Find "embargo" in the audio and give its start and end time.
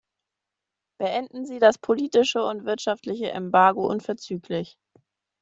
3.29-3.85